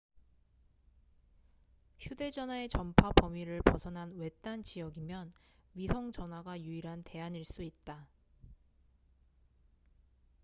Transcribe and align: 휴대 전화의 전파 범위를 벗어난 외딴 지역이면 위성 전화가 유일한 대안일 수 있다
휴대 1.99 2.31
전화의 2.31 2.69
전파 2.69 3.11
범위를 3.11 3.61
벗어난 3.61 4.11
외딴 4.15 4.63
지역이면 4.63 5.31
위성 5.75 6.11
전화가 6.11 6.59
유일한 6.61 7.03
대안일 7.03 7.45
수 7.45 7.61
있다 7.61 8.07